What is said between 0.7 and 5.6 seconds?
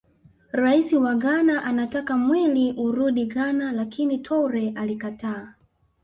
wa Ghana Anataka mwili urudi Ghana lakini Toure alikataa